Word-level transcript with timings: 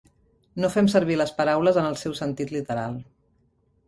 No 0.63 0.69
fem 0.75 0.87
servir 0.93 1.17
les 1.19 1.33
paraules 1.41 1.77
en 1.81 1.89
el 1.89 1.99
seu 2.05 2.15
sentit 2.21 2.55
literal. 2.57 2.97